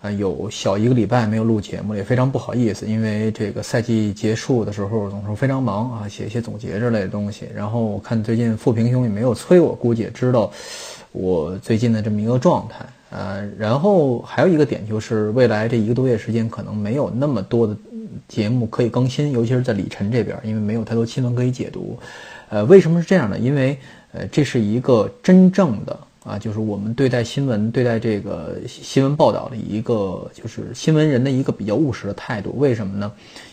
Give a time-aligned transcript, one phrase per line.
[0.00, 7.46] 啊，有小一个礼拜没有录节目了，也非常不好意思，因为这个赛季结束的时候总是非常忙啊，写一些总结之类的东西。
[7.54, 10.50] 然后我看最近富平兄也没有催我，估计也知道
[11.12, 12.86] 我最近的这么一个状态。
[13.10, 17.76] 呃，然后还有一个点就是未来这一个多月时间可能没有那么多的
[18.26, 21.98] 节目可以更新，尤其是在李晨这边，因为没有太多新闻可以解读。
[22.48, 23.38] 呃，为什么是这样呢？
[23.38, 23.76] 因为
[24.12, 25.98] 呃，这是一个真正的。
[26.22, 32.54] 啊，就是我们对待新闻、对待这个新闻报道的一个，就是新闻人的一个比较务实的态度。
[32.58, 33.10] 为什么呢？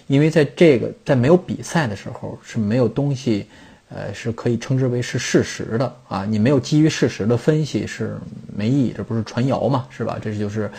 [0.08, 3.46] 因为在这个在没有比赛的时候，是没有东西，
[3.88, 6.26] 呃，是可以称之为是事实的啊。
[6.26, 8.18] 你没有基于事实的分析是
[8.54, 10.20] 没意义，这不是传谣嘛，是吧？
[10.22, 10.70] 这就是，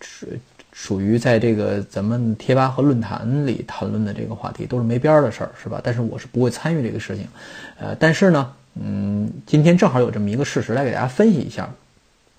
[0.00, 0.26] 属
[0.72, 5.80] 属于在这个咱们贴吧和论坛里谈论的这个话题，都是没边儿的事儿，是吧？
[5.82, 7.26] 但是我是不会参与这个事情，
[7.78, 8.52] 呃，但是呢。
[8.74, 11.68] 嗯，今天正好有这么一个事实来给大家分析一下，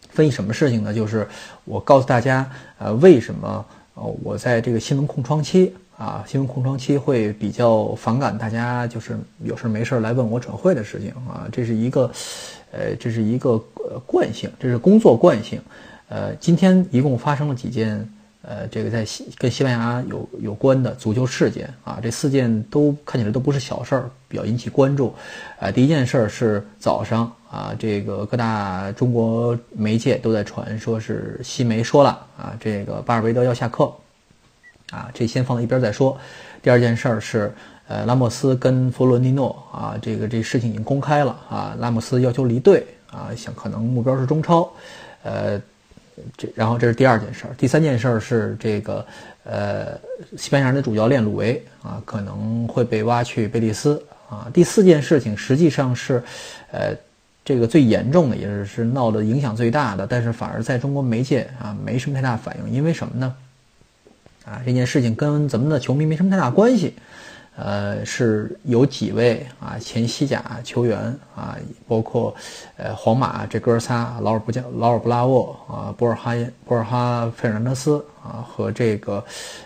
[0.10, 0.94] 分析什么事情呢？
[0.94, 1.28] 就是
[1.66, 3.66] 我告诉大家，呃，为什么
[3.96, 12.10] 呃我在这个新闻空窗期啊，新闻空窗期会比较反感大家就是有事没事来问我转会的事情啊，这是一个，
[12.72, 15.62] 呃，这是一个呃惯性，这是工作惯性，
[16.08, 18.10] 呃，今天一共发生了几件。
[18.44, 25.14] 呃，这个在西跟西班牙有有关的足球事件啊，这四件都看起来都不是小事儿，比较引起关注。
[25.60, 33.94] 呃，第一件事儿是早上啊，这个各大中国媒介都在传，说是西媒说了啊，这个巴尔韦德要下课，
[34.90, 36.18] 啊，这先放到一边再说。
[36.64, 37.54] 第二件事儿是，
[37.88, 44.68] 呃，拉莫斯跟弗洛尼诺啊，这个这事情已经公开了啊，拉莫斯要求离队啊，想可能目标是中超，
[45.22, 45.62] 呃。
[46.38, 49.06] 这，然后这是第二件事儿，第三件事儿是这个，
[49.44, 50.00] 呃，
[50.38, 54.48] 西班牙人的主教练鲁维啊，可能会被挖去贝蒂斯啊。
[54.54, 56.24] 第四件事情实际上是，
[56.72, 56.96] 呃，
[57.44, 63.36] 这个最严重的，也是是闹的影响最大的，但是反而在中国媒介啊没什么太大反应，因为什么呢？
[64.46, 66.96] 啊，这件事情跟咱们的球迷没什么太大关系。
[67.64, 70.98] 呃，是有几位啊前西甲球员
[71.36, 71.56] 啊，
[71.88, 72.34] 包括
[72.76, 76.34] 呃皇马这哥仨，劳尔布加、劳尔布拉沃啊，博尔哈、
[76.66, 79.24] 博尔哈费尔南德斯啊，和这个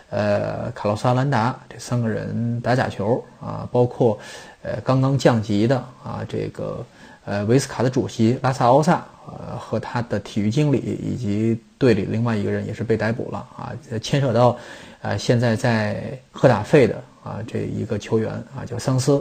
[0.09, 4.19] 呃卡洛斯阿兰达这三个人打假球啊，包括
[4.61, 6.85] 呃刚刚降级的啊这个
[7.25, 14.57] 呃维斯卡的主席拉萨奥萨呃和他的体育经理以及队里另外一个人也是被逮捕了啊，牵扯到
[15.01, 17.03] 呃现在在赫塔费的。
[17.25, 19.19] 啊，这一个球员啊，叫桑斯，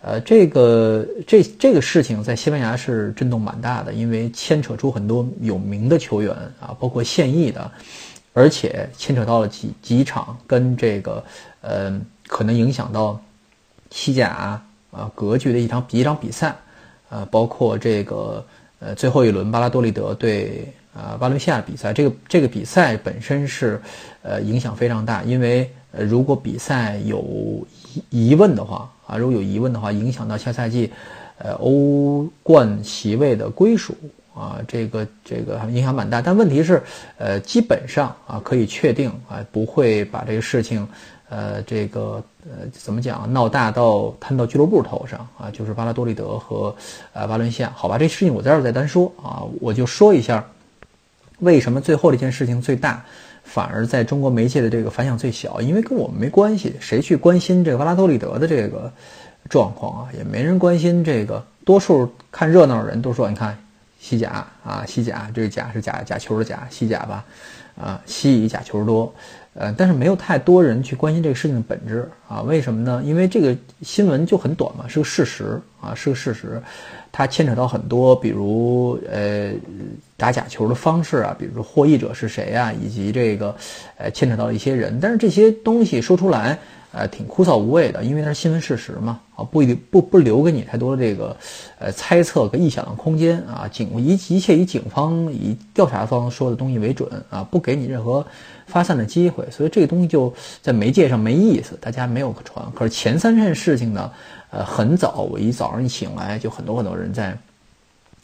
[0.00, 7.70] 呃，这个这这个事情在西班牙是震动蛮大的，因为牵扯出很多有名的球员啊，包括现役的，
[8.32, 11.22] 而且牵扯到了几几场跟这个
[11.60, 13.20] 呃，可能影响到
[13.90, 16.56] 西甲啊格局的一场一场比赛，
[17.12, 18.44] 呃，包括这个
[18.80, 23.80] 呃最后一轮巴拉多利德对啊巴伦西亚比赛，这个这个比赛本身是
[24.22, 25.70] 呃影响非常大，因为。
[25.94, 27.66] 呃，如果比赛有
[28.08, 30.90] 疑疑问的话啊，如果有疑问的话，影响到下赛季，
[31.36, 33.94] 呃，欧冠席位的归属
[34.34, 36.22] 啊，这个这个影响蛮大。
[36.22, 36.82] 但问题是，
[37.18, 40.88] 呃，基本上啊，可以确定啊，不会把这个事情，
[41.32, 46.74] 呃，这个呃，怎么讲，闹大到摊到俱乐部头上啊，就是巴拉多利德和
[47.14, 50.44] 呃巴伦西亚，好吧，这事情我在这儿再单说啊，我就说一下，
[51.38, 53.02] 为什么最后这件事情最大。
[53.44, 58.90] 反而在中国媒介的这个反响最小，因为跟我们没关系，谁去关心这个巴拉多利德的这个
[59.48, 60.08] 状况啊？
[60.16, 61.44] 也没人关心这个。
[61.64, 63.58] 多数看热闹的人都说：“你看，
[63.98, 67.24] 西甲啊，西甲，这个甲是假假球的假，西甲吧，
[67.76, 69.12] 啊，西乙假球多。”
[69.54, 72.40] 呃，但是没有太多人去关心这个事情的本质啊？
[72.40, 73.02] 为什么呢？
[73.04, 76.60] 因为这个新闻就很短嘛，是个事实啊，是个事实。
[77.12, 79.52] 它牵扯到很多，比如呃
[80.16, 83.54] 打假球的方式啊，比如说获益者是谁啊，以及这个
[83.98, 84.98] 呃牵扯到一些人。
[84.98, 86.58] 但是这些东西说出来，
[86.92, 91.36] 呃挺枯燥无味的，因为它是新闻事实嘛，啊不不不留给你太多的这个
[91.78, 93.66] 呃猜测跟臆想的空间啊。
[93.70, 98.24] 警一一切以警方以调查方说的东西为准啊，不给你任何
[98.66, 102.64] 发散的机会，所以这个东西就在媒介上没意思，大家没有可传。
[102.74, 104.10] 可是前三件事情呢？
[104.54, 107.34] 呃，很早，我一早上一醒来，就很多很多人在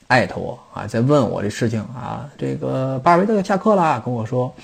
[0.08, 2.28] 艾特我啊，在问我这事情啊。
[2.36, 4.54] 这个巴尔维特下课了，跟我说，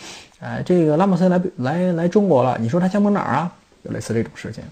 [0.41, 3.51] 呃，这个拉莫斯来来来中国了，你说他加盟哪儿啊？
[3.85, 4.65] 就类似这种事情。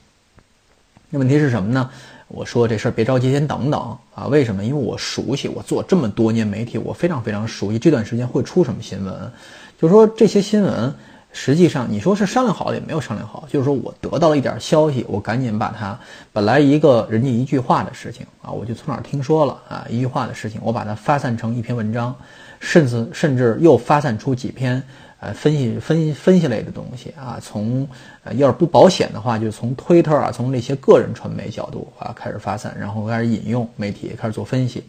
[1.10, 1.90] 那问题是什么呢？
[2.28, 4.26] 我说这事儿别着急，先等等啊。
[4.28, 4.64] 为什么？
[4.64, 9.32] 因为我熟悉，我做这么多年媒体，我非常非常熟悉这段时间会出什么新闻。
[9.78, 10.94] 就是说这些新闻，
[11.30, 13.46] 实际上你说是商量好也没有商量好。
[13.50, 15.98] 就是说我得到了一点消息，我赶紧把它
[16.32, 22.16] 本来一个人家一句话的事情啊，我就从哪儿听说了啊，一句话的事情，我把它发散成一篇文章，
[22.60, 24.82] 甚至甚至又发散出几篇。
[25.24, 27.86] 呃，分析分分析类的东西啊，从
[28.24, 34.82] 呃要是不保险的话，就从推特啊，从那些个人传媒角度啊开始发散，然后开始引用媒体开始做分析，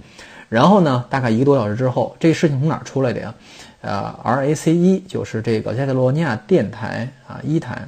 [0.49, 3.31] 然后呢，大概一个多小时之后，这事情从哪儿出来的呀？
[3.81, 7.87] 呃，RACE 就是这个加泰罗尼亚电台啊一台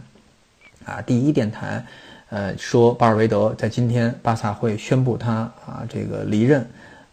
[0.85, 1.83] 啊第一电台，
[2.29, 5.31] 呃说巴尔韦德在今天巴萨会宣布他
[5.65, 6.63] 啊这个离任。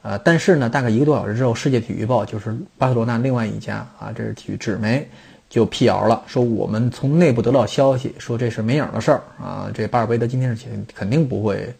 [0.02, 5.08] 呃，但是呢，大概一个多小时之后，世界体育报就是巴塞罗那另外一家啊，这是体育纸媒，
[5.48, 11.72] 就辟谣了，说我们从内部得到消息，说这是没影的事儿啊，这巴尔韦德今天是肯定不会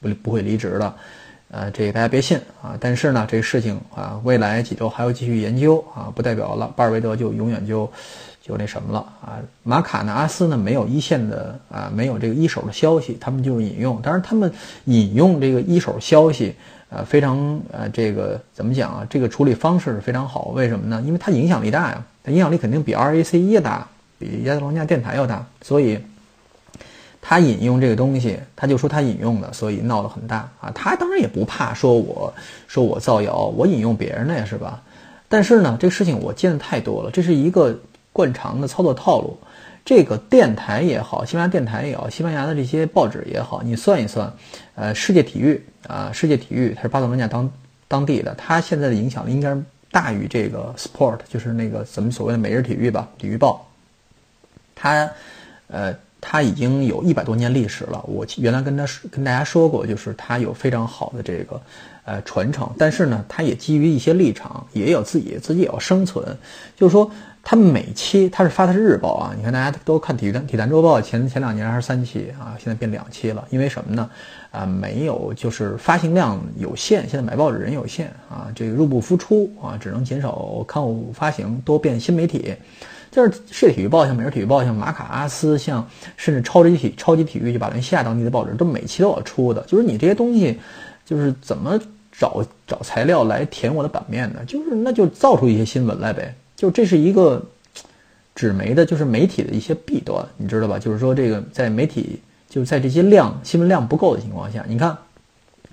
[0.00, 0.94] 不不会离职的，
[1.52, 2.76] 呃，这个大家别信啊。
[2.80, 7.88] 但是呢，这个事情啊，未来几周还要继续研究啊，不代表了巴尔韦德就永远就
[8.42, 9.38] 就那什么了啊。
[9.62, 14.52] 马卡呢，阿斯呢，没有一线的啊，没有这个一手的消息，他们就是引用，当然他们
[14.86, 16.56] 引用这个一手消息。
[16.94, 19.06] 呃，非常呃，这个怎么讲啊？
[19.08, 21.02] 这个处理方式非常好，为什么呢？
[21.06, 25.98] 因为它影响力大呀，它影响力肯定比 RACE 大，比亚特兰大电台要大，所以
[27.22, 30.70] 他引用这个东西，他就说他引用的，所以闹得很大啊。
[30.74, 32.30] 他当然也不怕说我
[32.68, 34.82] 说我造谣，我引用别人的呀，是吧？
[35.28, 37.74] 但是呢，这个事情我见的太多了，这是一个
[38.12, 39.38] 惯常的操作套路。
[39.84, 44.32] 这个电台也好，西班牙电台也好，西班牙的这些报纸也好，你算一算，
[44.74, 47.50] 呃，世界体育啊，世界体育它是巴塞罗那当
[47.88, 49.56] 当地的，它现在的影响力应该
[49.90, 53.68] 大于这个 Sport，就是那个咱们所谓的每日体育吧，体育报。
[54.74, 55.10] 它，
[55.68, 58.02] 呃，它已经有一百多年历史了。
[58.06, 61.60] 我原来跟他跟大家说过，就是它有非常好的这个
[62.06, 66.24] 呃传承，但是呢，它也基于一些立场，也有自己自己也要生存，
[66.74, 67.10] 就是说。
[67.44, 74.08] 它每期它是发的是日报啊，你看大家都看体育体坛周报，前前两年还是三期啊，现在变两期了，因为什么呢？
[74.52, 82.54] 啊，没有就是发行量有限，现在买报纸人有限啊，这个入不敷出啊，只能减少刊物发行，多变新媒体。
[83.12, 85.86] 就是世界体育报，像每日体育报，像马卡阿斯，像
[86.16, 89.62] 甚至超级体超级体育，就把伦西亚当地的报纸都每期都要出的。
[89.68, 90.58] 就是你这些东西，
[91.04, 91.78] 就是怎么
[92.10, 94.40] 找找材料来填我的版面呢？
[94.46, 96.34] 就是那就造出一些新闻来呗。
[96.56, 97.44] 就这是一个
[98.34, 100.78] 纸媒的，就是媒体的一些弊端，你知道吧？
[100.78, 102.18] 就是说，这个在媒体
[102.48, 104.96] 就在这些量新闻量不够的情况下，你看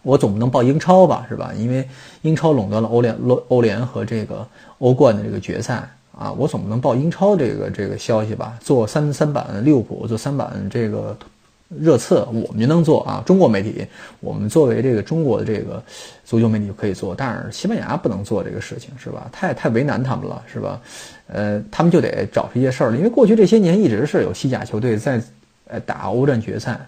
[0.04, 1.54] 我总不能报英超吧，是吧？
[1.56, 1.88] 因为
[2.24, 4.46] 英超垄断了欧联、欧欧联和这个
[4.80, 5.90] 欧冠的这个决赛
[6.20, 8.58] 啊，我总不能报英超这个这个消息吧？
[8.60, 11.16] 做三三版利物浦，做三版这个。
[11.80, 13.86] 热刺我们就能做啊，中国媒体，
[14.22, 15.80] 我们作为这个中国的这个
[16.26, 19.30] 足球媒体就可以做，但是西班牙不能做这个事情，是吧？
[19.32, 20.82] 太太为难他们了，是吧？
[21.28, 25.22] 呃，他们就得找出一些事儿，因为过去这些年一直是有西甲球队在
[25.68, 26.80] 呃打欧战决赛，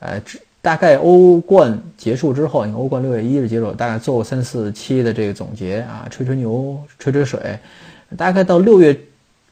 [0.00, 0.20] 呃，
[0.60, 7.58] 大概欧冠结束之后，你看欧冠六月一日结束，大概做过三四期的这个总结啊，吹吹牛，吹吹水，
[8.16, 8.98] 大概到六月。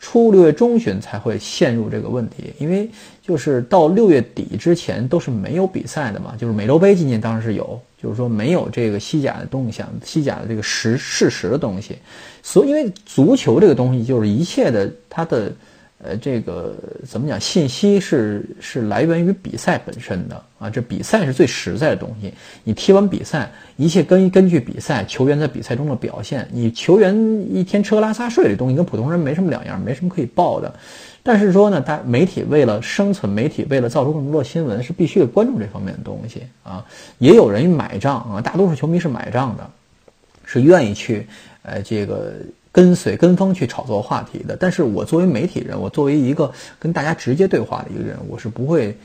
[0.01, 2.87] 初六月中旬才会陷入这个问题，因为
[3.23, 6.35] 就是到六月底之前都是没有比赛的嘛。
[6.39, 11.97] 就是美洲杯今年当然是有，就是说没有这个西甲的动向，西甲的这个实事实的东西。
[12.43, 15.51] 所以，因为足球这个东西就是一切的它的。
[16.07, 16.75] 呃，这个
[17.09, 17.41] 怎么讲？
[17.41, 22.31] 信息是是来源于比赛本身的啊，这比赛是最实在的东西。
[22.63, 26.47] 你踢完比赛，一切根根据比赛球员在比赛中的表现。
[26.53, 27.17] 你球员
[27.51, 30.71] 一天吃喝拉撒睡的东西跟普通人没什么两样，没什么可以报的。
[31.23, 36.85] 但是说呢，大媒体为了生存，媒体为了造出更多的新闻，是必须得关注这方面的东西啊。
[37.17, 39.71] 也有人买账啊，大多数球迷是买账的，
[40.45, 41.27] 是愿意去
[41.63, 42.35] 呃这个。
[42.75, 46.51] 跟随跟风去炒作话题的，但是我作为媒体人，我作为一个
[46.81, 48.97] 跟大家直接对话的一个人，我是不会，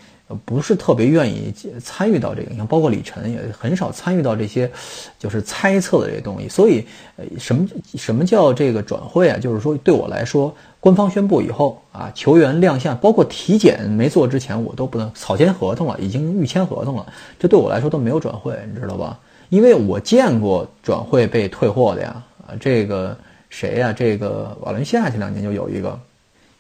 [0.43, 2.47] 不是特别愿意参与到这个。
[2.49, 4.71] 你看，包括李晨也很少参与到这些，
[5.19, 6.49] 就是猜测的这些东西。
[6.49, 6.83] 所以，
[7.17, 9.37] 呃，什么什么叫这个转会啊？
[9.37, 17.05] 就是说，对我来说，官方宣布以后啊，球员亮相，包括体检没做之前，我都不能草签合同了，已经预签合同了，
[17.37, 19.19] 这对我来说都没有转会，你知道吧？
[19.49, 23.15] 因为我见过转会被退货的呀，啊，这个。
[23.49, 23.91] 谁呀？
[23.91, 25.99] 这个瓦伦西亚这两年就有一个，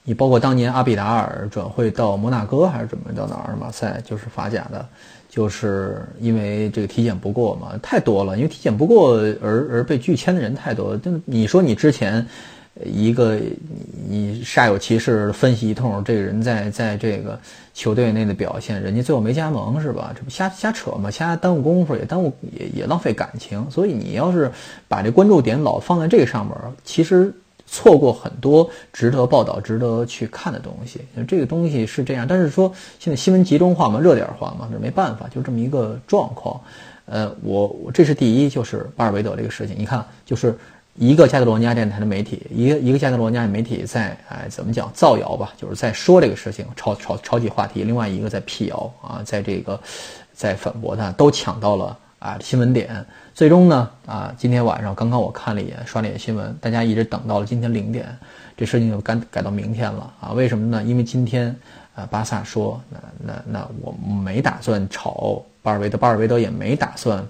[0.03, 3.55] 你包括当年阿比达尔转会到摩纳哥还是准备到哪儿？
[3.55, 4.85] 马赛就是法甲的，
[5.29, 8.35] 就是因为这个体检不过嘛，太多了。
[8.35, 10.97] 因为体检不过而而被拒签的人太多。
[10.97, 12.25] 就你说你之前，
[12.85, 13.37] 一个
[14.07, 17.37] 你煞有其事分析一通，这个人在在这个
[17.73, 20.13] 球队内的表现，人家最后没加盟是吧？
[20.15, 21.11] 这不瞎瞎扯吗？
[21.11, 23.69] 瞎耽误功夫，也耽误也也浪费感情。
[23.69, 24.49] 所以你要是
[24.87, 27.33] 把这关注点老放在这个上面，其实
[27.67, 31.01] 错过很多值得报道、值得去看的东西。
[31.27, 36.61] 这个东西是这样，但是说现在新闻集中化嘛，热点化嘛，这没办法，就这么一个状况。
[37.07, 40.57] 呃，我我这是第一，就是巴尔韦德这个事情，你看就是。
[40.99, 49.79] 一个加德罗尼亚电台的媒体，一个一个加德罗尼亚媒体在哎怎么讲造谣吧，就是在说这个事情，炒炒炒起话题；另外一个在辟谣啊，在这个
[50.33, 53.05] 在反驳他，都抢到了啊新闻点。
[53.33, 58.05] 最终呢啊，今天晚上刚刚我看了一眼，刷了一眼新闻，大家一直等到了今天零点，
[58.57, 60.33] 这事情就改改到明天了啊？
[60.33, 60.83] 为什么呢？
[60.83, 61.55] 因为今天
[61.95, 67.25] 啊巴萨说，那那那我没打算炒巴尔韦德，巴尔韦德也没打算。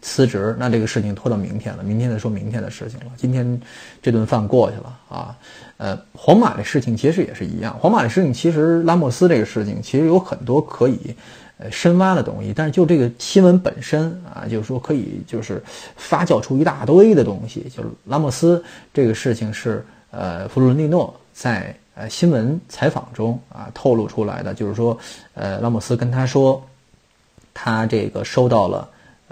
[0.00, 3.06] 辞职，那这个事情拖到明天了，明天再说明天的事情了。
[3.16, 3.60] 今天
[4.00, 5.36] 这顿饭过去了啊，
[5.76, 7.76] 呃，皇马的事情其实也是一样。
[7.80, 11.14] 皇马的事情其实拉莫斯这个事情其实有很多可以
[11.58, 15.60] 呃深挖的东西，但是就这个新闻本身啊，就是说可以就是
[15.96, 17.66] 发酵出一大堆的东西。
[17.74, 18.62] 就是拉莫斯
[18.94, 24.96] 这个事情是呃弗洛伦蒂诺在呃新闻采访中啊透露出来的，就是说
[25.34, 26.62] 呃拉莫斯跟他说
[27.52, 28.88] 他这个收到了。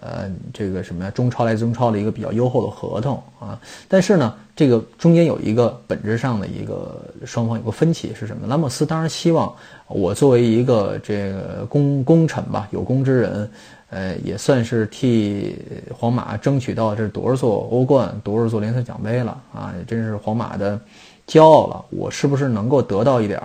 [0.06, 1.10] 呃，这个什么？
[1.10, 3.58] 中超来自中超的一个比较优厚的合同啊，
[3.88, 8.46] 但是呢，这个中间有一个本质上的一个双方有个分歧是什么？
[8.46, 9.52] 拉莫斯当然希望
[9.88, 13.50] 我作为一个这个功功臣吧，有功之人，
[13.90, 15.58] 呃，也算是替
[15.92, 20.78] 皇马争取到这多少座欧冠，多少座联赛奖杯了啊，也真是皇马的
[21.26, 21.84] 骄傲了。
[21.90, 23.42] 我是不是能够得到一点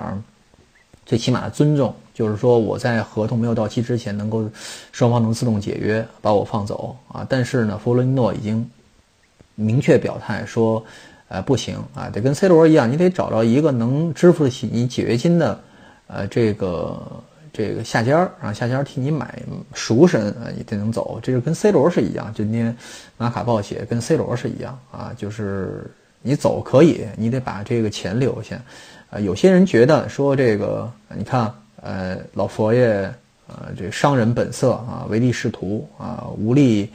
[1.06, 1.94] 最起码的尊重？
[2.22, 4.48] 就是说，我在合同没有到期之前，能够
[4.92, 7.26] 双方能自动解约，把我放走啊。
[7.28, 8.64] 但是呢，弗洛伊诺已经
[9.56, 10.86] 明确表态说，
[11.30, 15.60] 呃，不行啊，得跟 C 罗一样，你得找到一个能支付得起你解约金的，
[16.06, 17.02] 呃，这个
[17.52, 19.42] 这个下家儿啊，下家儿替你买
[19.74, 21.20] 赎身啊，你得能走。
[21.24, 22.78] 这是跟 C 罗是一样，今天
[23.18, 25.90] 马卡报写跟 C 罗是一样啊，就是
[26.22, 28.62] 你走可以，你得把这个钱留下。
[29.10, 30.88] 啊，有些人觉得说这个，
[31.18, 31.52] 你看。
[31.82, 33.12] 呃，老佛爷，
[33.48, 36.90] 呃，这商人本色啊，唯利是图啊，无力，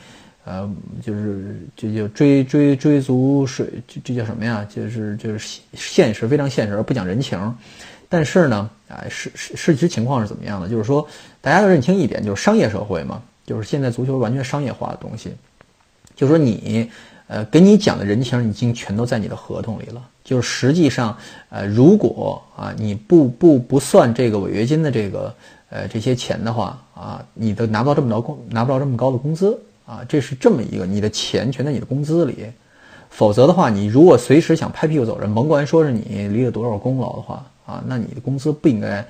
[0.44, 0.68] 呃，
[1.02, 4.66] 就是这就追追追逐水，这这叫什么呀？
[4.72, 7.56] 就是就是现实，非常现实，而不讲人情。
[8.08, 10.68] 但是呢，啊，事事事实情况是怎么样的？
[10.68, 11.06] 就是说，
[11.40, 15.34] 大家要认清一点，就是商业社会嘛，就是现在足球完全商业化的东西。
[16.14, 16.88] 就说，你，
[17.26, 20.00] 呃，给你讲的人情已经全都在你的合同里了。
[20.26, 21.16] 就是实际上，
[21.50, 25.32] 呃，如果啊你不不不算这个违约金的这个
[25.70, 29.56] 呃这些钱的话啊，你都拿不到这么高工拿不到这么高的工资
[29.86, 32.44] 啊，这是这么一个你的钱全在你的工资里，
[33.08, 39.06] 否则的话，你如果随时想拍屁股走人，甭管说是你立了多少功劳的话啊，那你的工资不应该。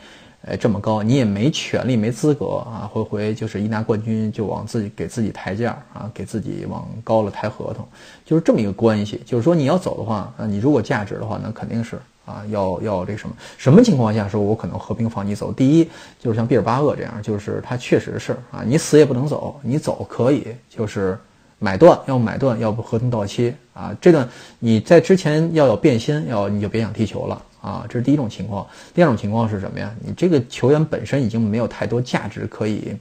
[0.49, 2.89] 哎，这么高，你也没权利、没资格啊！
[2.93, 7.85] 回回就是一拿冠军就往自己给自己抬价啊，给自己往高了抬合同，
[8.25, 9.21] 就是这么一个关系。
[9.27, 13.35] 就是说你要走的话，啊，你如果价值的话，那肯定是啊，要要这什么？
[13.59, 15.53] 什么情况下说我可能和平放你走？
[15.53, 21.19] 第一，就是像毕尔巴鄂这样，就是他确实是啊，你死也不能走，你走可以，就是
[21.59, 24.29] 买断，要买断，要不合同到期啊，这段
[24.61, 27.43] 你在之前要有变心，要你就别想踢球了。
[27.67, 28.65] 啊，这是第一种情况。
[28.95, 29.93] 第二种情况是什么呀？
[30.01, 32.95] 你这个球员本身已经没有太多价值可以，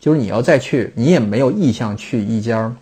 [0.00, 2.74] 就是你要再去，你也没有意向去一家，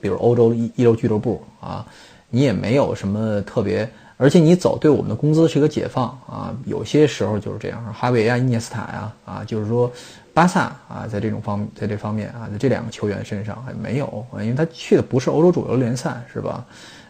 [0.00, 1.86] 比如欧洲一一流俱乐部啊，
[2.30, 6.52] 你也没有什么特别，而且你走对我们的工资是一个解放啊。
[6.64, 9.88] 有些时候就是这样，哈维啊、伊涅斯塔呀啊，就是说
[10.36, 16.62] 巴萨啊，在这种方在这方面啊，在这两个球员身上还没有啊，因为他去的不是欧洲主流联赛，是吧？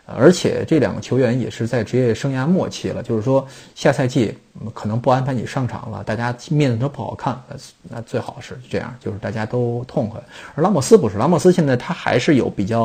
[0.07, 4.39] 而且这两个球员也是在职业生涯末期了，就是说下赛季
[4.73, 7.37] 可能不安排你上场了，大家面子都不好看，
[7.91, 10.21] 那最好是这样，就是大家都痛快。
[10.55, 12.83] 而拉莫斯不是，拉莫斯现在他还是有比较，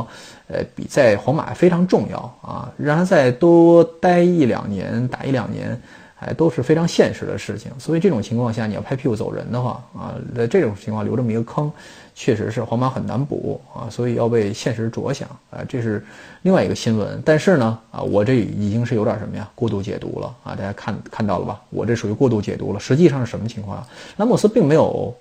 [0.47, 5.79] 呃，比在皇马非常重要啊，让他再多待一两年，打一两年。
[6.23, 11.71] 哎，都是非常现实的事情，所以这种情况下，你要拍屁股走人的话，啊，在这种情况留这么一个坑，
[12.13, 16.05] 确实是皇马很难补啊，所以要为现实着想啊，这是
[16.43, 17.19] 另外一个新闻。
[17.25, 21.59] 但是呢，啊，我这已经是有点什么呀，过度解读了啊，大家看看到了吧？
[21.71, 22.79] 我这属于过度解读了。
[22.79, 23.87] 实际上是什么情况啊？
[24.17, 25.11] 拉莫斯并没有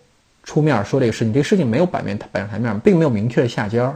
[0.45, 3.90] 出面说这个事情，这个事情没有摆面摆上台面，并没有明确的下家，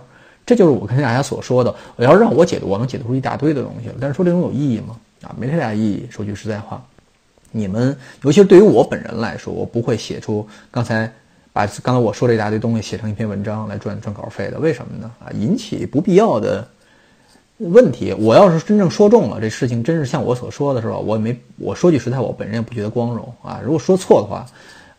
[0.47, 1.75] 这就是我跟大家所说的。
[1.97, 4.97] 我要让我解读，我能解读出一大堆的东西，但是说这种有意义吗？
[5.21, 6.07] 啊，没太大意义。
[6.11, 6.83] 说句实在话。
[7.57, 11.11] 你们，尤其是对于我本人来说，我不会写出刚才
[11.53, 14.59] 把刚才我说这一大堆东西写成一篇文章来赚赚稿费的。
[14.59, 15.09] 为什么呢？
[15.25, 16.67] 啊，引起不必要的
[17.59, 18.13] 问题。
[18.13, 20.99] 我要是真正说中了这事情，真是像我所说的是吧？
[20.99, 23.61] 我也没我说句实在，我本人也不觉得光荣啊。
[23.65, 24.45] 如果说错的话，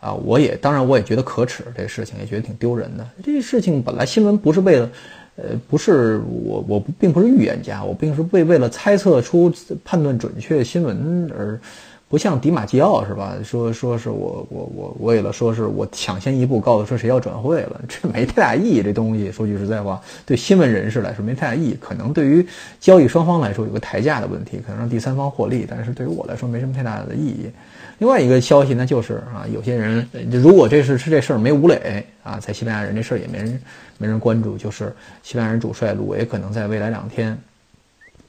[0.00, 3.06] 啊，我也当然我也觉得可耻，这事情也觉得挺丢人的。
[3.22, 4.90] 这事情本来新闻不是为了，
[5.36, 9.52] 呃，不是我我并不是预言家，我并不是为为了猜测出
[9.84, 11.60] 判断准确新闻而。
[12.08, 13.34] 不像迪马基奥是吧？
[13.42, 18.80] 说说是我我我为了说是我抢先一步告诉说谁要转会了， 这没太大意义。
[18.80, 21.76] 这东西说句实在话，对新闻人士来说没太大意义。
[21.80, 22.46] 可能对于
[22.78, 27.50] 交易双方来说有个抬价的问题，可能让第三方获利，但是对于我来说没什么太大的意义。
[27.98, 33.60] 另外一个消息呢，就是啊，有些人如果这是是这事儿没吴磊啊，在西班牙人这事儿也没人
[33.98, 34.94] 没人关注，就是
[35.24, 37.36] 西班牙人主帅鲁维可能在未来两天。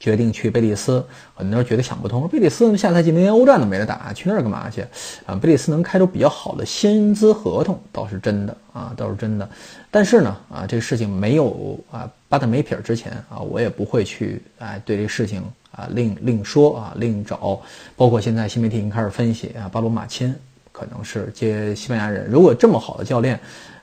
[0.00, 2.28] 决定去贝蒂斯，很多人觉得想不通。
[2.28, 4.82] 贝蒂斯下赛季明年欧战都没得打，去那儿干嘛去？
[5.26, 9.48] 啊，贝蒂斯能开出比较好的薪资合同，倒是真的啊，倒是真的。
[9.90, 17.60] 但是呢，啊，这个事情没有啊扒他没撇之前啊，我也不会去哎对这个事情啊另另说啊另找。
[17.96, 20.34] 包括现在新媒体已经开始分析啊，巴罗马钦
[20.70, 22.26] 可能是接西班牙人。
[22.30, 23.38] 如果这么好的教练。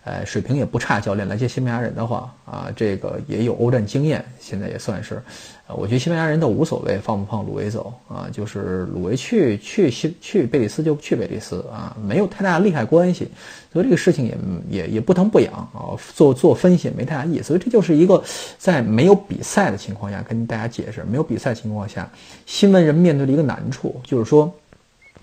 [0.05, 5.19] 呃，水平也不差，教练来接西班牙人的话啊，这个也有欧战经验，现在也算是，
[5.65, 13.27] 呃，我觉得西班牙人都无所谓放不放鲁维走啊，就是鲁维去去西去贝里斯就去贝里斯啊，没有太大利害关系，
[13.73, 14.37] 所以这个事情也
[14.69, 18.23] 也也不疼不痒啊，做做分析也没太大意义，所以这就是一个
[18.59, 22.07] 在没有比赛的情况下跟大家解释，没有比赛情况下，
[22.45, 24.53] 新闻人面对的一个难处就是说，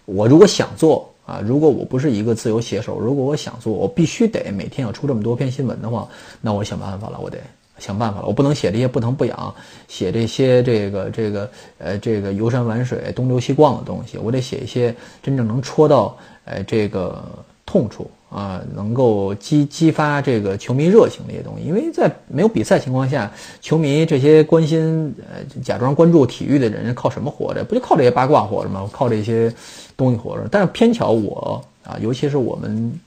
[0.06, 1.08] 我如果想做。
[1.24, 6.08] 啊，如果我不是一个自由写手，如果我想做，我必须得每天要出这么多篇新闻的话，
[6.40, 7.38] 那我想办法了，我得
[7.78, 9.54] 想办法了，我不能写这些不疼不痒，
[9.86, 17.24] 写这些这个这个呃这个游山玩水、东溜西逛的东西，我得写一些真正能戳到呃这个
[17.72, 18.10] 痛处。
[18.34, 27.62] 啊，能够激激发这个球迷热情的一些东西，因为在没有比赛情况下，球迷这些关心呃假装关注体育的人靠什么活着？
[27.62, 28.88] 不就靠这些八卦活着吗？
[28.90, 29.52] 靠这些
[29.98, 30.48] 东西活着？
[30.50, 32.98] 但是偏巧我啊，尤其是我们，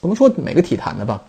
[0.00, 1.22] 不能说每个体坛的吧，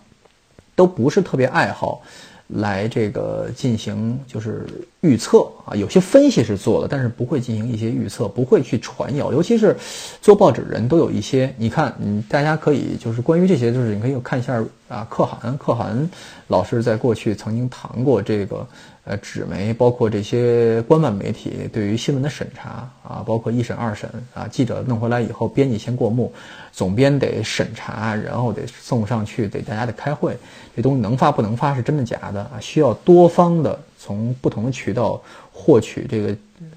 [0.74, 2.02] 都不是特别爱好。
[2.48, 4.66] 来这个进行就是
[5.06, 9.32] 预测啊，有些分析是做了，但是不会进行一些预测，不会去传谣。
[9.32, 9.76] 尤其是
[10.20, 16.10] 做报纸人都有一些，你看，嗯，大家可以就是关于这些，就是你可以看一下啊，可汗，可汗
[16.48, 18.66] 老师在过去曾经谈过这个。
[19.08, 26.32] 呃，纸媒包括这些官办媒体对于新闻的审查啊，包括一审、二审啊，记者弄回来以后，编辑先过目，
[26.72, 30.36] 总编得审查，然后得送上去，得大家得开会，
[30.74, 32.58] 这东西能发不能发是真的假的啊？
[32.60, 36.28] 需要多方的从不同的渠道获取这个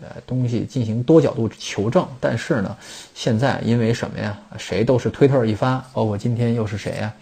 [0.02, 2.08] 呃东西进行多角度求证。
[2.20, 2.78] 但是呢，
[3.14, 4.38] 现在因为什么呀？
[4.58, 7.14] 谁都是推特一发，包括今天又是谁呀？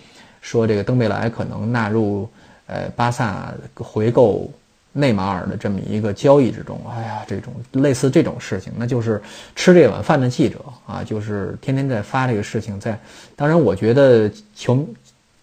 [0.42, 2.30] 说这个登贝莱可能纳入
[2.68, 4.52] 呃巴萨回购。
[4.94, 9.22] 内马尔的这么一个交易之中，哎呀，这种类似这种事情，那就是
[9.56, 10.58] 吃这碗饭的记者
[10.88, 12.80] 啊，就是天天在发这个事情。
[12.80, 12.98] 在
[13.36, 14.84] 当然，我觉得球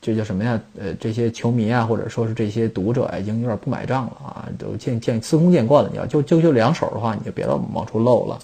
[0.05, 0.61] 这叫什么呀？
[0.79, 5.89] 呃，这些球迷啊，或者说是这些读者啊已经有点不买账了啊，都见见司空见惯了。
[5.91, 8.39] 你要就就就两手的话，你就别老往出漏了，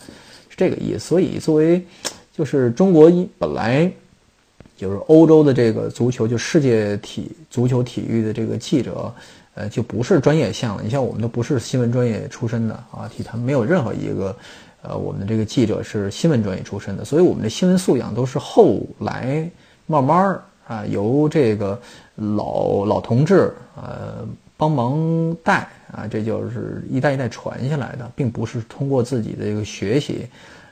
[0.49, 1.01] 是这个意思。
[1.01, 1.85] 所以，作为
[2.35, 3.93] 就是中国一本来
[4.75, 9.13] 就是欧洲的这个足球，就世界体足球体育的这个记者。
[9.55, 10.83] 呃，就不是专业项了。
[10.83, 14.35] 你像我们都不是新闻专业出身的啊，体坛没有任何一个，
[14.81, 19.51] 呃，我们的这个记者是新闻专业出身的，所以我们的新闻素养都是后来
[19.87, 21.77] 慢慢啊，由这个
[22.15, 24.25] 老老同志呃
[24.57, 30.29] 帮忙带啊，这就是一代一代传下来的，并不是通过自己的这个学习，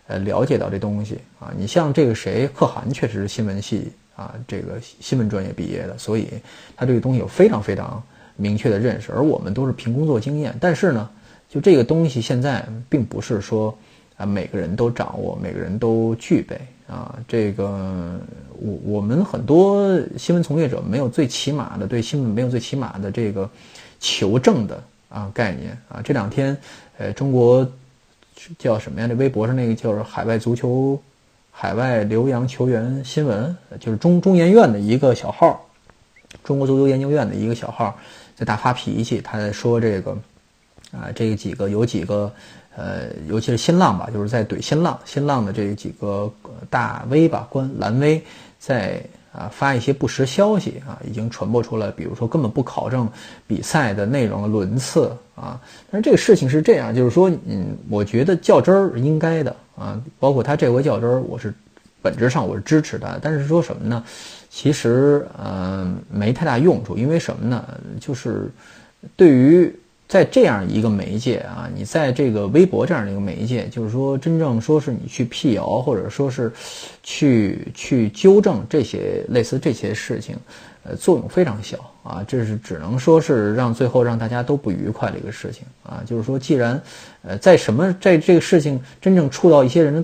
[0.06, 1.52] 呃，了解到这东西啊。
[1.58, 6.28] 你像这个谁，可汗确实是新闻系啊，这个新闻专业毕业的，所以
[6.76, 8.00] 他这个东西有非常非常。
[8.40, 10.56] 明确的认识，而我们都是凭工作经验。
[10.60, 11.10] 但是呢，
[11.48, 13.76] 就这个东西现在并不是说
[14.16, 16.56] 啊每个人都掌握，每个人都具备
[16.88, 17.16] 啊。
[17.28, 18.20] 这个
[18.58, 23.48] 我我们很多新闻从业者没有最起码的对新闻没有最起码的这个
[24.00, 26.00] 求证的啊概念啊。
[26.02, 26.56] 这两天
[26.96, 27.70] 呃中国
[28.58, 29.06] 叫什么呀？
[29.06, 31.00] 这微博上那个叫海外足球
[31.50, 35.64] 海外留洋球员新闻，就是中中研院的一个小号，
[36.42, 37.96] 中国足球研究院的一个小号。
[38.36, 40.16] 在大发脾气，他在说这个，
[40.92, 42.32] 啊，这几个有几个，
[42.78, 46.32] 呃，尤其是新浪吧，就是在怼新浪，新浪的这几个
[46.70, 48.22] 大 V 吧，官蓝 V，
[48.60, 53.08] 在啊发一些不实消息啊，已经传播出来，比如说根本不考证
[53.48, 55.60] 比赛的内容轮次啊，
[55.90, 61.52] 但是这个事情是这样，就是说，嗯，我觉得较真儿应该的啊，包括他这回较真儿，我是
[62.00, 64.04] 本质上我是支持他，但是说什么呢？
[64.50, 67.64] 其实，嗯，没太大用处，因为什么呢？
[68.00, 68.48] 就是
[69.16, 69.72] 对于
[70.08, 76.50] 在这样一个媒介啊，你在这个微博这样的一个媒介，就是说真正说是你去辟谣，或者说是
[77.02, 80.34] 去去纠正这些类似这些事情，
[80.82, 82.24] 呃，作用非常小啊。
[82.26, 86.02] 这是只能说是让最后让大家都不愉快的一个事情啊。
[86.06, 86.80] 就是说，既然
[87.22, 90.02] 呃在什么在这个事情真正触到一些人的。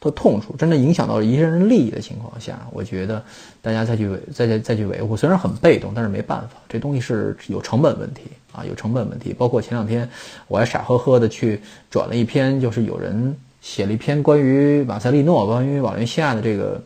[0.00, 3.22] 的痛处，真的影响到一些人利益的情况下，我觉得
[3.60, 9.34] 大家再去维再再再去维护，虽然很被动，但是没办法，这东西是有成本问题啊，有成本问题。
[9.34, 10.08] 包括前两天
[10.48, 11.60] 我还傻呵呵的去
[11.90, 16.82] 转了一篇，就是有人写了一篇关于马塞利诺、关于瓦伦西亚的这个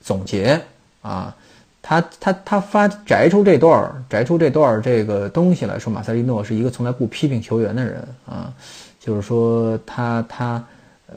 [0.00, 0.58] 总结
[1.02, 1.36] 啊，
[1.82, 8.50] 他他他发摘出这段摘出这段这个东西来说，马塞利诺是一个从来不批评球员的人啊，
[8.98, 10.64] 就是说他他。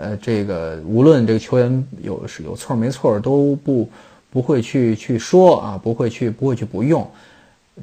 [0.02, 3.90] 呃，这个无论这个球员有是有错没错，都不
[4.32, 7.06] 不会去去说啊，不会去不会去不用。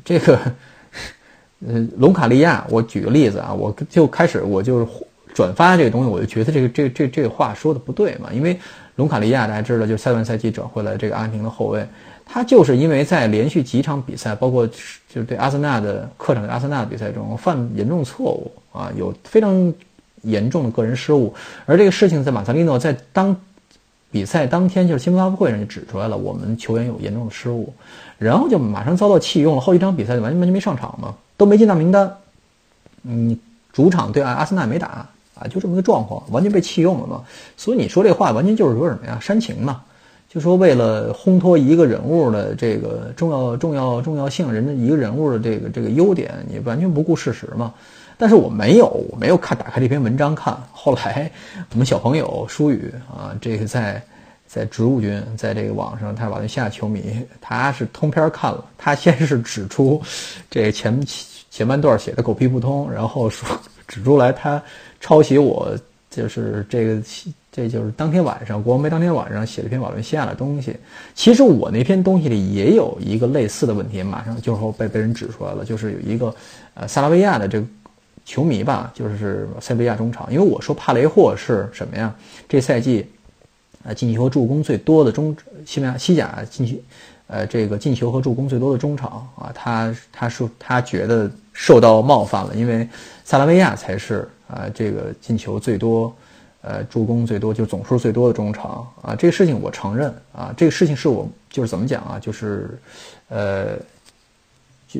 [0.02, 0.40] 这个，
[1.66, 4.88] 呃，隆卡利亚，我举个例子啊，我就开始我就
[5.34, 8.58] 转发这个东西，我就觉得这个这这这话说的不对嘛，因为
[8.94, 11.86] 隆卡利亚大家知道，就下半赛季转回来这个阿根廷的后卫，
[12.24, 19.74] 他就是因为在连续几场比赛，包括就是对阿森纳的客场对阿森纳的比赛中犯严重错误啊，有非常。
[20.22, 23.36] 严重的个人失误，而这个事情在马萨利诺在当
[24.10, 27.72] 比赛当天就是新闻发布会上就指出来了，我们球员有严重的失误，
[28.18, 32.10] 然后就马上遭到弃用了，后一场比赛就完全完全没上场嘛，都没进到名单。
[33.02, 33.38] 嗯，
[33.72, 37.22] 主场对阿阿森纳没打啊，就这么个状况，完全被弃用了嘛。
[37.56, 39.18] 所以你说这话完全就是说什么呀？
[39.20, 39.82] 煽情嘛，
[40.28, 47.74] 就说为了烘托一个人物的这个重要重要重要性，人的一个人物的这个这个优点，你完全不顾事实嘛。
[48.18, 50.56] 但是我没有，我没有看打开这篇文章看。
[50.72, 51.30] 后来
[51.72, 54.02] 我们小朋友舒宇啊，这个在
[54.46, 58.64] 在植物君，在这个网上，他是瓦伦西亚球迷，他是通篇看了。
[58.78, 60.00] 他先是指出
[60.50, 60.98] 这前
[61.50, 63.46] 前半段写的狗屁不通，然后说
[63.86, 64.62] 指出来他
[64.98, 65.76] 抄袭我，
[66.08, 67.02] 就是这个
[67.52, 70.74] 这就是当天晚上国王杯当天晚上写了一篇瓦伦西亚的东西。
[71.14, 76.34] 其实我那篇东西里也有一个类似的问题，马上就后被被人指出来了，就是有一个
[76.74, 77.66] 呃萨拉维亚的这个。
[78.26, 82.12] 球迷吧，就是塞维亚中场，因为我说帕雷霍是什么呀？
[82.48, 83.06] 这赛季，
[83.84, 85.34] 呃，进球助攻最多的中
[85.64, 86.74] 西班牙西甲进球，
[87.28, 92.88] 呃，这个进球和助攻最多的中场啊，他他说他觉得受到冒犯了，因为
[93.24, 96.12] 萨拉维亚才是啊这个进球最多，
[96.62, 102.76] 呃，助攻最多，就总数最多的中场啊，这个事情我承认啊，这个事情是我就是怎么讲啊，就是，
[103.28, 103.78] 呃。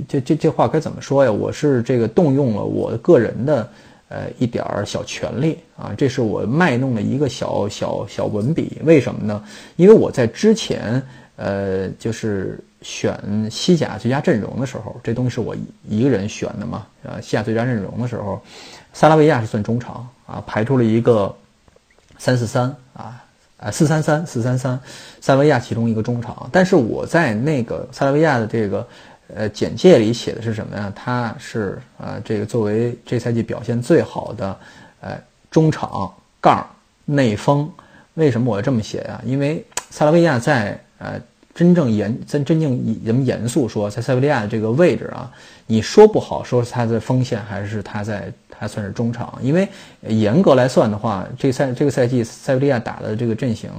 [0.09, 1.30] 这这这话该怎么说呀？
[1.30, 3.68] 我是这个动用了我个人的
[4.09, 8.80] 呃一点儿小权利啊，这是我卖弄的一个小小小文笔。
[8.85, 9.42] 为什么呢？
[9.76, 11.02] 因为我在之前
[11.37, 13.18] 呃就是选
[13.50, 15.56] 西甲最佳阵容的时候，这东西是我
[15.88, 16.87] 一个人选的嘛。
[17.02, 18.40] 呃，西甲最佳阵容的时候，
[18.92, 21.35] 萨拉维亚是算中场啊，排出了一个
[22.18, 23.24] 三四三啊，
[23.59, 24.78] 啊四三三四三三，
[25.20, 26.48] 萨拉维亚其中一个中场。
[26.52, 28.87] 但是我在那个萨拉维亚的这个。
[29.34, 30.92] 呃，简介里写的是什么呀？
[30.94, 34.58] 他是呃，这个作为这赛季表现最好的，
[35.00, 35.18] 呃，
[35.50, 36.64] 中场杠
[37.04, 37.70] 内锋。
[38.14, 39.20] 为什么我要这么写呀？
[39.26, 41.20] 因为塞拉维亚在呃
[41.54, 42.70] 真正严真真正
[43.04, 45.30] 人们严肃说，在塞维利亚的这个位置啊，
[45.66, 49.38] 你说不好说是他在锋线还是他在他算是中场？
[49.42, 49.68] 因为
[50.02, 53.70] 严格来算的话，这赛这个赛季塞维利亚打的这个阵型，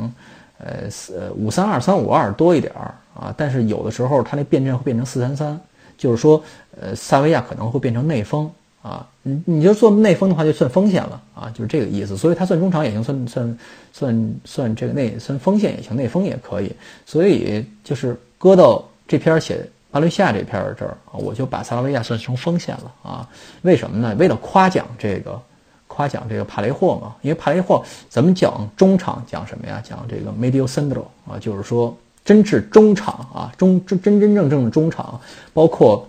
[0.57, 2.93] 呃，四五三二三五二多一点儿。
[3.19, 5.59] 啊，但是有的时候他那变阵会变成四三三，
[5.97, 6.39] 就是说，
[6.79, 8.47] 呃，萨维亚可能会变成内锋
[8.83, 12.15] 啊，你你就做内锋的话就算锋线了啊，就是这个意思。
[12.15, 13.57] 所以他算中场也行，算算
[13.91, 16.71] 算算这个内算锋线也行，内锋也可以。
[17.07, 23.27] 所以就是搁到这篇写巴伦西亚这篇这儿啊，我就把萨拉维亚算成锋线了啊。
[23.63, 24.15] 为什么呢？
[24.19, 25.41] 为了夸奖这个
[25.97, 29.81] 夸奖这个帕雷霍嘛，因为帕雷霍咱们讲中场讲什么呀？
[29.83, 31.95] 讲这个 medio centro 啊，就是说。
[32.27, 35.17] 真是中场啊，中真真真正正的中场，
[35.53, 36.05] 包括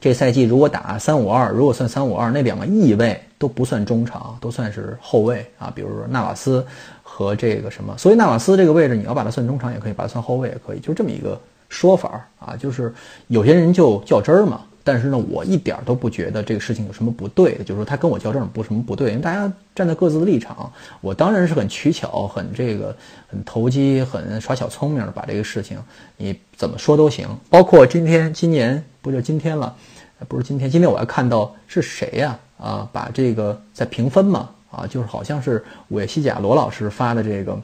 [0.00, 5.70] 这赛季如果打三五二，如果算三五二，那两个翼位都不算中场，都算是后卫啊。
[5.76, 6.66] 比如说纳瓦斯
[7.02, 12.56] 和这个什么，所以纳瓦斯这个位置你要把它算中场也可以，把它算后卫也可以，就这么一个说法啊。
[12.56, 12.90] 就是
[13.26, 14.62] 有些人就较真儿嘛。
[14.84, 22.94] 但是呢，我一点都不觉得这个事情有什么不对的，就是说他跟我较正不什么不对，因为大家站在各自的立场，我当然是很取巧、很这个、
[23.28, 25.78] 很投机、很耍小聪明，把这个事情
[26.16, 27.28] 你怎么说都行。
[27.48, 29.74] 包括今天、今年不就今天了，
[30.28, 32.38] 不是今天，今天我还看到是谁呀？
[32.58, 37.60] 啊，把这个在评分嘛，啊，就是好像是五月西甲罗老师发的这个，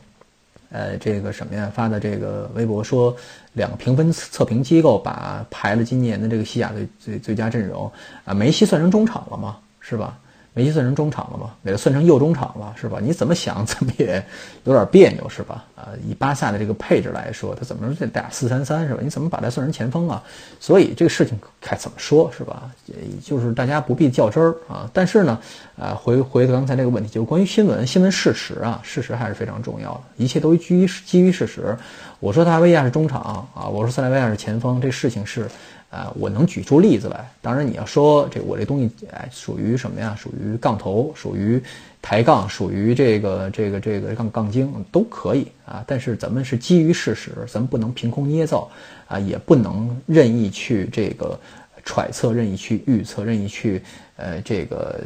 [0.71, 3.17] 呃，这个什么呀发的这个微博说，
[3.59, 7.93] 两个评分测评机构把排了今年的这个西甲的最最佳阵容
[8.25, 9.59] 啊，梅西算成中场了吗？
[9.81, 10.19] 是吧？
[10.59, 11.55] 梅西算成中场了吗？
[11.65, 12.99] 给他算成右中场了，是吧？
[13.01, 14.21] 你怎么想怎么也
[14.65, 15.65] 有点别扭，是吧？
[15.77, 19.01] 啊，以巴萨的这个配置来说，他怎么能打四三三，是吧？
[19.01, 20.21] 你怎么把他算成前锋啊？
[20.59, 22.69] 所以这个事情该怎么说，是吧？
[22.87, 24.91] 也就是大家不必较真儿啊。
[24.93, 25.39] 但是呢，
[25.79, 31.77] 啊，回回刚才那个问题，就是关于新闻，新闻事实啊，事实还是非常重要的，一切都基于基于事实。
[32.19, 35.49] 我说塔维亚是中场啊，我说塞莱维亚是前锋，这事情是。
[35.91, 37.27] 啊，我能举出例子来。
[37.41, 40.15] 当然，你要说这我这东西，哎，属于什么呀？
[40.21, 41.63] 属于杠头，属于
[42.03, 45.83] 抬杠，属于这个这个这个杠杠精都可以啊。
[45.87, 48.71] 但是咱们是基于事实，咱们不能凭空捏造
[49.07, 51.41] 啊，也不能任意去这个
[51.87, 53.83] 揣测、任意去预测、任意去
[54.17, 55.01] 呃这个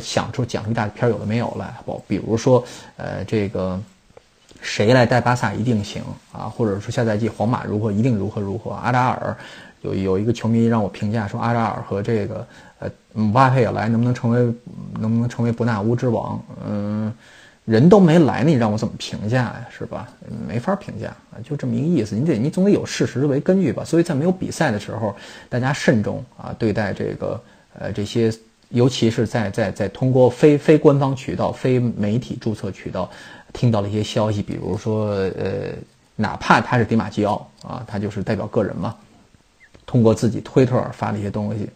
[0.00, 1.74] 想出讲出一大片有的没有来。
[1.84, 2.64] 不，比如说
[2.96, 3.76] 呃这个
[4.60, 9.36] 谁来带巴萨一定行啊，或者说下赛季皇马如何一定如何如何，阿扎尔。
[9.82, 12.46] 有有一个球迷让我评价说，阿扎尔和这个
[12.78, 14.40] 呃姆巴佩来能不能成为
[14.98, 16.42] 能不能成为伯纳乌之王？
[16.66, 17.12] 嗯，
[17.64, 19.66] 人都没来呢，你让我怎么评价呀？
[19.70, 20.08] 是吧？
[20.48, 22.16] 没法评价啊，就这么一个意思。
[22.16, 23.84] 你得你总得有事实为根据吧。
[23.84, 25.14] 所以在没有比赛的时候，
[25.48, 27.40] 大家慎重啊对待这个
[27.78, 28.32] 呃这些，
[28.68, 33.10] 尤其是在在在通过非非官方渠道、非媒体注册渠道
[33.52, 35.70] 听到了一些消息，比如说呃，
[36.16, 38.94] 哪怕他是迪马基奥啊，他就是代表个人嘛。
[39.86, 41.68] 通过自己推特发的一些东西，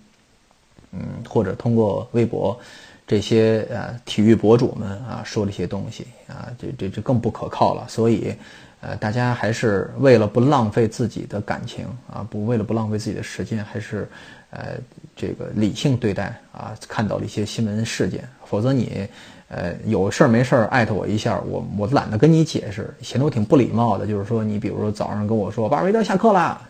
[0.92, 2.58] 嗯，或者通过微博，
[3.06, 7.84] 这些呃体育博主们啊说的一些东西啊，这这这更不可靠了。
[7.88, 8.34] 所以，
[8.80, 14.08] 呃，大家还是为了不浪费自己的感情啊，不为了不浪费自己的时间，还是
[14.50, 14.74] 呃
[15.14, 16.74] 这个理性对待啊。
[16.88, 19.06] 看到了一些新闻事件，否则你
[19.48, 24.06] 呃有事儿没事儿艾特我一下，我我懒得跟你解释，显得我挺不礼貌的。
[24.06, 26.60] 就是说，你比如说早上跟我说巴尔韦德下课啦。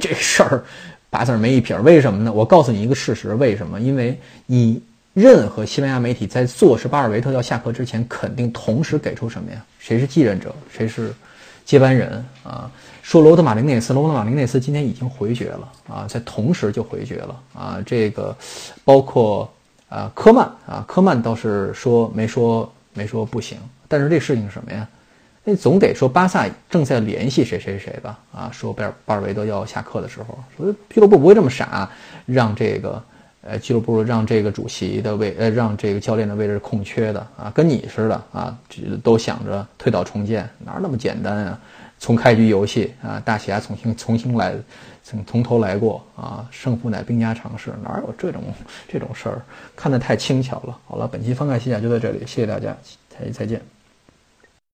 [0.00, 0.64] 这事儿
[1.10, 2.32] 八字没一撇，为什么呢？
[2.32, 3.80] 我告诉你一个事实，为什么？
[3.80, 9.64] 因为你任何西班牙媒体在坐实巴尔维特要下课之前，肯定同时给出什么呀？
[9.78, 10.54] 谁是继任者？
[10.68, 11.14] 谁是
[11.64, 12.24] 接班人？
[12.42, 12.70] 啊，
[13.02, 17.78] 说罗德马林内斯，罗德马林内斯今天已经回绝了啊，在同时就回绝了啊。
[17.86, 18.36] 这个
[18.84, 19.48] 包括
[19.88, 24.88] 啊科曼啊，科曼倒是说没说没说不行，但是这事情是什么呀？
[25.44, 28.18] 那总得说巴萨正在联系谁谁谁吧？
[28.32, 31.88] 啊，说贝尔巴尔维德要下课的时候，说俱乐部不会这么傻，
[32.24, 33.02] 让这个
[33.42, 38.58] 呃俱乐部让这个主席的位呃让这个教练的位置空缺的啊，跟你似的啊，
[39.02, 41.60] 都想着推倒重建，哪那么简单啊？
[41.98, 44.54] 从开局游戏啊，大侠重新重新来，
[45.02, 48.42] 从从头来过啊，胜负乃兵家常事，哪有这种
[48.88, 49.42] 这种事儿？
[49.76, 50.78] 看得太轻巧了。
[50.86, 52.76] 好了，本期翻看西甲就到这里，谢谢大家，
[53.10, 53.73] 下期再见。